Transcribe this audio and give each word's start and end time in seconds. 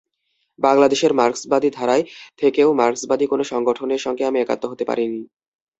বাংলাদেশের 0.59 1.11
মার্ক্সবাদী 1.13 1.69
ধারায় 1.69 2.03
থেকেও 2.39 2.69
মার্ক্সবাদী 2.73 3.25
কোনো 3.27 3.43
সংগঠনের 3.43 4.01
সঙ্গে 4.05 4.23
আমি 4.25 4.37
একাত্ম 4.39 4.65
হতে 4.71 4.83
পারিনি। 4.85 5.21